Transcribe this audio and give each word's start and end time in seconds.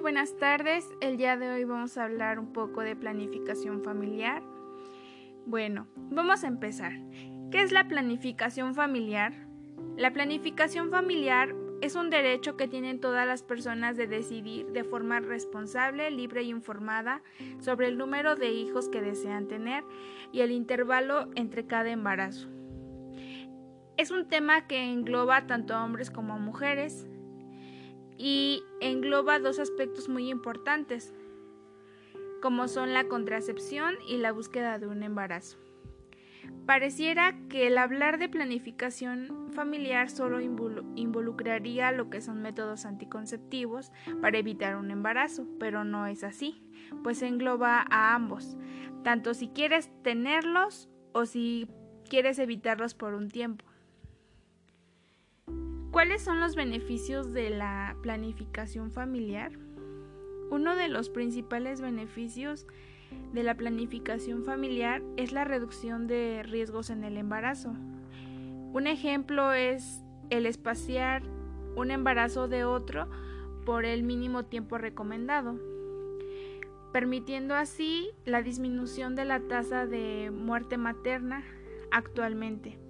Buenas 0.00 0.36
tardes. 0.36 0.88
El 1.00 1.16
día 1.16 1.36
de 1.36 1.50
hoy 1.50 1.64
vamos 1.64 1.96
a 1.96 2.04
hablar 2.04 2.40
un 2.40 2.52
poco 2.52 2.80
de 2.80 2.96
planificación 2.96 3.84
familiar. 3.84 4.42
Bueno, 5.46 5.86
vamos 5.96 6.42
a 6.42 6.48
empezar. 6.48 6.92
¿Qué 7.52 7.62
es 7.62 7.70
la 7.70 7.86
planificación 7.86 8.74
familiar? 8.74 9.32
La 9.96 10.12
planificación 10.12 10.90
familiar 10.90 11.54
es 11.80 11.94
un 11.94 12.10
derecho 12.10 12.56
que 12.56 12.66
tienen 12.66 13.00
todas 13.00 13.24
las 13.24 13.44
personas 13.44 13.96
de 13.96 14.08
decidir 14.08 14.66
de 14.66 14.82
forma 14.82 15.20
responsable, 15.20 16.10
libre 16.10 16.42
y 16.42 16.50
informada 16.50 17.22
sobre 17.60 17.86
el 17.86 17.96
número 17.96 18.34
de 18.34 18.50
hijos 18.50 18.88
que 18.88 19.00
desean 19.00 19.46
tener 19.46 19.84
y 20.32 20.40
el 20.40 20.50
intervalo 20.50 21.30
entre 21.36 21.66
cada 21.66 21.90
embarazo. 21.90 22.48
Es 23.96 24.10
un 24.10 24.26
tema 24.26 24.66
que 24.66 24.82
engloba 24.82 25.46
tanto 25.46 25.72
a 25.72 25.84
hombres 25.84 26.10
como 26.10 26.34
a 26.34 26.38
mujeres, 26.38 27.06
y 28.18 28.62
engloba 28.80 29.38
dos 29.38 29.58
aspectos 29.58 30.08
muy 30.08 30.30
importantes, 30.30 31.14
como 32.40 32.68
son 32.68 32.92
la 32.92 33.04
contracepción 33.04 33.96
y 34.06 34.18
la 34.18 34.32
búsqueda 34.32 34.78
de 34.78 34.86
un 34.86 35.02
embarazo. 35.02 35.58
Pareciera 36.66 37.36
que 37.48 37.66
el 37.66 37.78
hablar 37.78 38.18
de 38.18 38.28
planificación 38.28 39.50
familiar 39.52 40.08
solo 40.10 40.40
involucraría 40.40 41.92
lo 41.92 42.10
que 42.10 42.20
son 42.20 42.40
métodos 42.40 42.86
anticonceptivos 42.86 43.92
para 44.20 44.38
evitar 44.38 44.76
un 44.76 44.90
embarazo, 44.90 45.46
pero 45.58 45.84
no 45.84 46.06
es 46.06 46.24
así, 46.24 46.62
pues 47.02 47.22
engloba 47.22 47.84
a 47.90 48.14
ambos, 48.14 48.56
tanto 49.02 49.34
si 49.34 49.48
quieres 49.48 49.90
tenerlos 50.02 50.88
o 51.12 51.26
si 51.26 51.68
quieres 52.08 52.38
evitarlos 52.38 52.94
por 52.94 53.14
un 53.14 53.28
tiempo. 53.30 53.64
¿Cuáles 55.94 56.22
son 56.22 56.40
los 56.40 56.56
beneficios 56.56 57.32
de 57.32 57.50
la 57.50 57.94
planificación 58.02 58.90
familiar? 58.90 59.52
Uno 60.50 60.74
de 60.74 60.88
los 60.88 61.08
principales 61.08 61.80
beneficios 61.80 62.66
de 63.32 63.44
la 63.44 63.54
planificación 63.54 64.44
familiar 64.44 65.02
es 65.16 65.30
la 65.30 65.44
reducción 65.44 66.08
de 66.08 66.42
riesgos 66.42 66.90
en 66.90 67.04
el 67.04 67.16
embarazo. 67.16 67.76
Un 68.72 68.88
ejemplo 68.88 69.52
es 69.52 70.02
el 70.30 70.46
espaciar 70.46 71.22
un 71.76 71.92
embarazo 71.92 72.48
de 72.48 72.64
otro 72.64 73.08
por 73.64 73.84
el 73.84 74.02
mínimo 74.02 74.46
tiempo 74.46 74.78
recomendado, 74.78 75.60
permitiendo 76.92 77.54
así 77.54 78.10
la 78.24 78.42
disminución 78.42 79.14
de 79.14 79.26
la 79.26 79.38
tasa 79.38 79.86
de 79.86 80.32
muerte 80.32 80.76
materna 80.76 81.44
actualmente. 81.92 82.83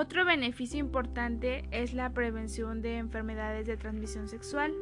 Otro 0.00 0.24
beneficio 0.24 0.78
importante 0.78 1.64
es 1.72 1.92
la 1.92 2.10
prevención 2.10 2.82
de 2.82 2.98
enfermedades 2.98 3.66
de 3.66 3.76
transmisión 3.76 4.28
sexual. 4.28 4.72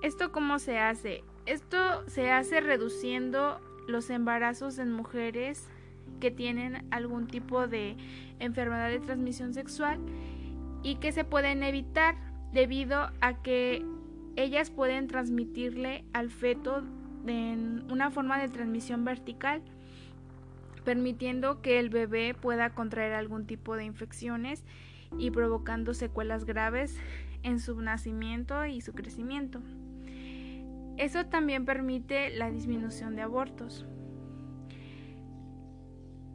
¿Esto 0.00 0.32
cómo 0.32 0.58
se 0.58 0.78
hace? 0.78 1.22
Esto 1.44 1.76
se 2.06 2.30
hace 2.30 2.62
reduciendo 2.62 3.60
los 3.86 4.08
embarazos 4.08 4.78
en 4.78 4.90
mujeres 4.90 5.68
que 6.20 6.30
tienen 6.30 6.86
algún 6.90 7.26
tipo 7.26 7.66
de 7.68 7.98
enfermedad 8.38 8.88
de 8.88 8.98
transmisión 8.98 9.52
sexual 9.52 9.98
y 10.82 10.94
que 10.94 11.12
se 11.12 11.24
pueden 11.24 11.62
evitar 11.62 12.14
debido 12.50 13.10
a 13.20 13.42
que 13.42 13.84
ellas 14.36 14.70
pueden 14.70 15.06
transmitirle 15.06 16.06
al 16.14 16.30
feto 16.30 16.82
en 17.26 17.84
una 17.92 18.10
forma 18.10 18.40
de 18.40 18.48
transmisión 18.48 19.04
vertical 19.04 19.60
permitiendo 20.84 21.62
que 21.62 21.78
el 21.78 21.90
bebé 21.90 22.34
pueda 22.34 22.70
contraer 22.70 23.12
algún 23.12 23.46
tipo 23.46 23.76
de 23.76 23.84
infecciones 23.84 24.64
y 25.18 25.30
provocando 25.30 25.94
secuelas 25.94 26.44
graves 26.44 26.98
en 27.42 27.60
su 27.60 27.80
nacimiento 27.80 28.64
y 28.66 28.80
su 28.80 28.92
crecimiento. 28.92 29.60
Eso 30.96 31.26
también 31.26 31.64
permite 31.64 32.30
la 32.30 32.50
disminución 32.50 33.16
de 33.16 33.22
abortos. 33.22 33.86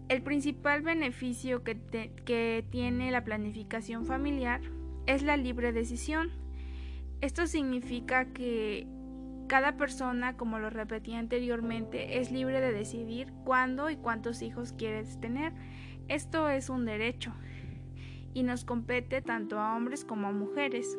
El 0.10 0.22
principal 0.24 0.82
beneficio 0.82 1.64
que, 1.64 1.80
que, 2.26 2.66
tiene 2.70 3.12
la 3.12 3.24
planificación 3.24 4.06
familiar 4.06 4.62
es 5.06 5.22
la 5.22 5.38
libre 5.38 5.74
decisión. 5.74 6.32
Esto 7.20 7.46
significa 7.46 8.26
que 8.26 8.88
cada 9.48 9.78
persona, 9.78 10.38
como 10.38 10.60
lo 10.60 10.70
repetí 10.70 11.14
anteriormente, 11.14 12.20
es 12.20 12.32
libre 12.32 12.62
de 12.62 12.72
decidir 12.72 13.32
cuándo 13.44 13.90
y 13.90 13.96
cuántos 13.96 14.42
hijos 14.42 14.74
quieres 14.74 15.20
tener. 15.20 15.54
Esto 16.08 16.50
es 16.50 16.70
un 16.70 16.86
derecho 16.86 17.34
y 18.34 18.44
nos 18.44 18.66
compete 18.66 19.22
tanto 19.22 19.60
a 19.60 19.76
hombres 19.76 20.06
como 20.06 20.28
a 20.28 20.32
mujeres. 20.32 20.98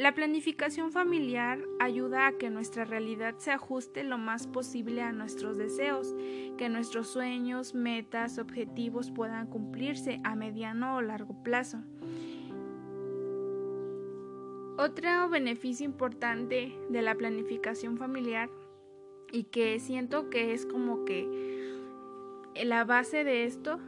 La 0.00 0.14
planificación 0.14 0.92
familiar 0.92 1.58
ayuda 1.78 2.26
a 2.26 2.32
que 2.32 2.48
nuestra 2.48 2.86
realidad 2.86 3.34
se 3.36 3.50
ajuste 3.50 4.02
lo 4.02 4.16
más 4.16 4.46
posible 4.46 5.02
a 5.02 5.12
nuestros 5.12 5.58
deseos, 5.58 6.14
que 6.56 6.70
nuestros 6.70 7.08
sueños, 7.08 7.74
metas, 7.74 8.38
objetivos 8.38 9.10
puedan 9.10 9.46
cumplirse 9.46 10.20
a 10.24 10.34
mediano 10.36 10.96
o 10.96 11.02
largo 11.02 11.42
plazo. 11.42 11.82
Otro 14.80 15.28
beneficio 15.28 15.84
importante 15.84 16.74
de 16.88 17.02
la 17.02 17.14
planificación 17.14 17.98
familiar 17.98 18.48
y 19.30 19.44
que 19.44 19.78
siento 19.78 20.30
que 20.30 20.54
es 20.54 20.64
como 20.64 21.04
que 21.04 21.28
la 22.64 22.86
base 22.86 23.22
de 23.22 23.44
esto 23.44 23.78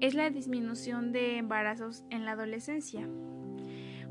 es 0.00 0.14
la 0.14 0.28
disminución 0.28 1.12
de 1.12 1.36
embarazos 1.36 2.02
en 2.10 2.24
la 2.24 2.32
adolescencia. 2.32 3.08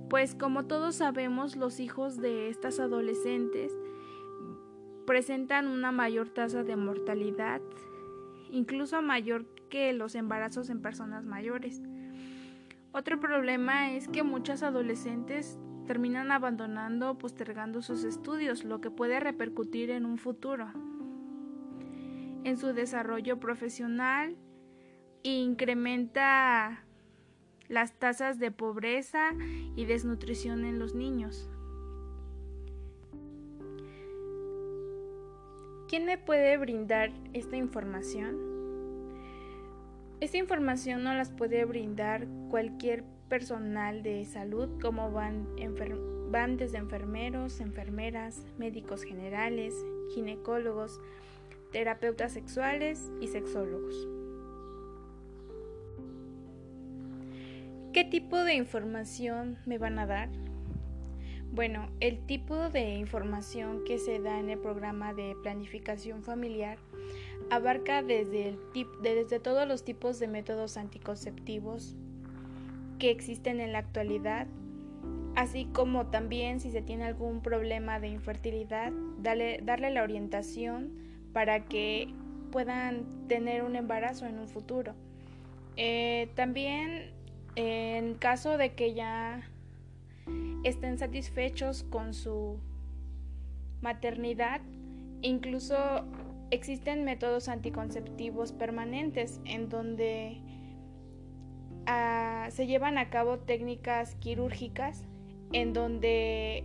Pues 0.09 0.33
como 0.33 0.65
todos 0.65 0.95
sabemos, 0.95 1.57
los 1.57 1.81
hijos 1.81 2.15
de 2.15 2.47
estas 2.47 2.79
adolescentes 2.79 3.73
presentan 5.05 5.67
una 5.67 5.91
mayor 5.91 6.29
tasa 6.29 6.63
de 6.63 6.77
mortalidad, 6.77 7.59
incluso 8.49 9.01
mayor 9.01 9.45
que 9.67 9.91
los 9.91 10.15
embarazos 10.15 10.69
en 10.69 10.81
personas 10.81 11.25
mayores. 11.25 11.81
Otro 12.93 13.19
problema 13.19 13.91
es 13.91 14.07
que 14.07 14.23
muchas 14.23 14.63
adolescentes 14.63 15.59
terminan 15.89 16.31
abandonando 16.31 17.09
o 17.09 17.17
postergando 17.17 17.81
sus 17.81 18.03
estudios, 18.03 18.63
lo 18.63 18.79
que 18.79 18.91
puede 18.91 19.19
repercutir 19.19 19.89
en 19.89 20.05
un 20.05 20.19
futuro, 20.19 20.71
en 22.43 22.57
su 22.59 22.73
desarrollo 22.73 23.39
profesional 23.39 24.37
incrementa 25.23 26.83
las 27.69 27.97
tasas 27.97 28.37
de 28.37 28.51
pobreza 28.51 29.31
y 29.75 29.85
desnutrición 29.85 30.63
en 30.63 30.77
los 30.77 30.93
niños. 30.93 31.49
¿Quién 35.87 36.05
me 36.05 36.19
puede 36.19 36.55
brindar 36.57 37.09
esta 37.33 37.57
información? 37.57 38.37
Esta 40.19 40.37
información 40.37 41.03
no 41.03 41.15
las 41.15 41.31
puede 41.31 41.65
brindar 41.65 42.27
cualquier 42.51 43.03
personal 43.29 44.03
de 44.03 44.25
salud 44.25 44.69
como 44.81 45.11
van, 45.11 45.47
van 46.31 46.57
desde 46.57 46.77
enfermeros, 46.77 47.61
enfermeras, 47.61 48.45
médicos 48.57 49.03
generales, 49.03 49.73
ginecólogos, 50.13 50.99
terapeutas 51.71 52.33
sexuales 52.33 53.11
y 53.21 53.27
sexólogos. 53.27 54.07
¿Qué 57.93 58.03
tipo 58.03 58.37
de 58.37 58.55
información 58.55 59.57
me 59.65 59.77
van 59.77 59.97
a 59.99 60.05
dar? 60.05 60.29
Bueno, 61.51 61.89
el 61.99 62.19
tipo 62.27 62.69
de 62.69 62.95
información 62.95 63.83
que 63.83 63.97
se 63.97 64.19
da 64.19 64.39
en 64.39 64.49
el 64.49 64.59
programa 64.59 65.13
de 65.15 65.35
planificación 65.41 66.23
familiar 66.23 66.77
abarca 67.49 68.03
desde, 68.03 68.49
el 68.49 68.59
desde 69.01 69.39
todos 69.39 69.67
los 69.67 69.83
tipos 69.83 70.19
de 70.19 70.27
métodos 70.27 70.77
anticonceptivos, 70.77 71.95
que 72.99 73.09
existen 73.09 73.59
en 73.59 73.73
la 73.73 73.79
actualidad, 73.79 74.47
así 75.35 75.65
como 75.65 76.07
también 76.07 76.59
si 76.59 76.71
se 76.71 76.81
tiene 76.81 77.05
algún 77.05 77.41
problema 77.41 77.99
de 77.99 78.09
infertilidad, 78.09 78.91
darle, 79.19 79.61
darle 79.63 79.89
la 79.89 80.03
orientación 80.03 80.91
para 81.33 81.65
que 81.65 82.13
puedan 82.51 83.05
tener 83.27 83.63
un 83.63 83.75
embarazo 83.75 84.25
en 84.25 84.37
un 84.37 84.47
futuro. 84.47 84.93
Eh, 85.77 86.29
también 86.35 87.11
en 87.55 88.15
caso 88.15 88.57
de 88.57 88.73
que 88.73 88.93
ya 88.93 89.41
estén 90.63 90.97
satisfechos 90.97 91.83
con 91.83 92.13
su 92.13 92.59
maternidad, 93.81 94.61
incluso 95.21 96.05
existen 96.51 97.03
métodos 97.03 97.47
anticonceptivos 97.47 98.51
permanentes 98.51 99.39
en 99.45 99.69
donde 99.69 100.41
se 102.49 102.67
llevan 102.67 102.97
a 102.97 103.09
cabo 103.09 103.39
técnicas 103.39 104.15
quirúrgicas 104.15 105.05
en 105.51 105.73
donde 105.73 106.63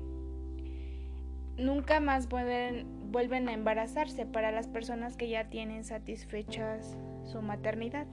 nunca 1.57 2.01
más 2.01 2.29
vuelven, 2.29 2.87
vuelven 3.11 3.49
a 3.49 3.53
embarazarse 3.53 4.27
para 4.27 4.51
las 4.51 4.69
personas 4.69 5.17
que 5.17 5.29
ya 5.29 5.49
tienen 5.49 5.85
satisfechas 5.85 6.97
su 7.25 7.41
maternidad. 7.43 8.07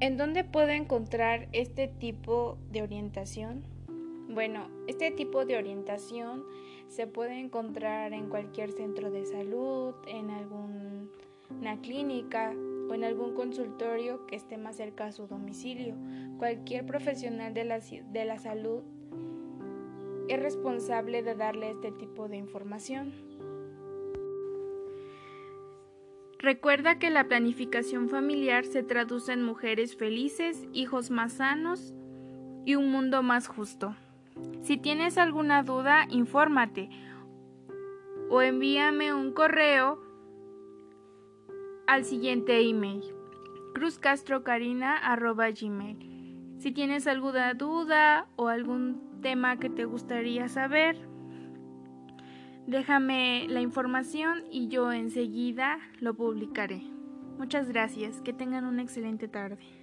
¿En 0.00 0.16
dónde 0.16 0.44
puedo 0.44 0.70
encontrar 0.70 1.48
este 1.52 1.86
tipo 1.86 2.58
de 2.70 2.82
orientación? 2.82 3.64
Bueno, 4.28 4.68
este 4.88 5.10
tipo 5.10 5.44
de 5.44 5.56
orientación 5.56 6.44
se 6.88 7.06
puede 7.06 7.38
encontrar 7.38 8.12
en 8.12 8.28
cualquier 8.28 8.72
centro 8.72 9.10
de 9.10 9.26
salud, 9.26 9.94
en 10.08 10.30
alguna 10.30 11.80
clínica 11.82 12.52
o 12.92 12.94
en 12.94 13.04
algún 13.04 13.32
consultorio 13.34 14.26
que 14.26 14.36
esté 14.36 14.58
más 14.58 14.76
cerca 14.76 15.06
a 15.06 15.12
su 15.12 15.26
domicilio. 15.26 15.94
Cualquier 16.36 16.84
profesional 16.84 17.54
de 17.54 17.64
la, 17.64 17.80
de 17.80 18.24
la 18.26 18.38
salud 18.38 18.82
es 20.28 20.38
responsable 20.38 21.22
de 21.22 21.34
darle 21.34 21.70
este 21.70 21.90
tipo 21.90 22.28
de 22.28 22.36
información. 22.36 23.14
Recuerda 26.38 26.98
que 26.98 27.08
la 27.08 27.28
planificación 27.28 28.10
familiar 28.10 28.66
se 28.66 28.82
traduce 28.82 29.32
en 29.32 29.42
mujeres 29.42 29.96
felices, 29.96 30.68
hijos 30.74 31.10
más 31.10 31.34
sanos 31.34 31.94
y 32.66 32.74
un 32.74 32.90
mundo 32.90 33.22
más 33.22 33.48
justo. 33.48 33.96
Si 34.60 34.76
tienes 34.76 35.16
alguna 35.16 35.62
duda, 35.62 36.06
infórmate 36.10 36.90
o 38.28 38.42
envíame 38.42 39.14
un 39.14 39.32
correo 39.32 40.11
al 41.92 42.04
siguiente 42.06 42.58
email 42.58 43.04
cruzcastrocarina.gmail. 43.74 46.56
Si 46.58 46.72
tienes 46.72 47.06
alguna 47.06 47.52
duda 47.52 48.28
o 48.36 48.48
algún 48.48 49.20
tema 49.20 49.58
que 49.58 49.68
te 49.68 49.84
gustaría 49.84 50.48
saber, 50.48 50.96
déjame 52.66 53.44
la 53.50 53.60
información 53.60 54.44
y 54.50 54.68
yo 54.68 54.90
enseguida 54.90 55.80
lo 56.00 56.14
publicaré. 56.14 56.80
Muchas 57.36 57.68
gracias, 57.68 58.22
que 58.22 58.32
tengan 58.32 58.64
una 58.64 58.80
excelente 58.80 59.28
tarde. 59.28 59.81